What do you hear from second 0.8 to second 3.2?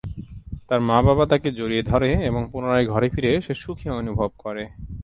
মা-বাবা তাকে জড়িয়ে ধরে এবং পুনরায় ঘরে